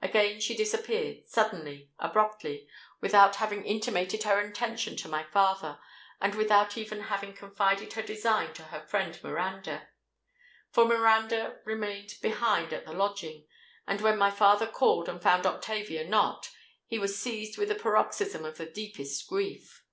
[0.00, 5.78] Again she disappeared—suddenly—abruptly—without having intimated her intention to my father,
[6.18, 9.90] and without even having confided her design to her friend Miranda.
[10.70, 13.46] For Miranda remained behind at the lodging,
[13.86, 16.48] and when my father called and found Octavia not,
[16.86, 19.84] he was seized with a paroxysm of the deepest grief.